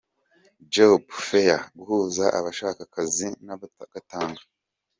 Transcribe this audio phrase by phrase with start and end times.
[0.73, 4.41] Job Fair– Guhuza abashaka akazi n’abagatanga.